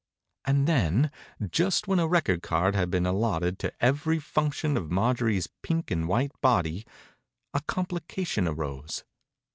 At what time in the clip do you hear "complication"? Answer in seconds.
7.67-8.47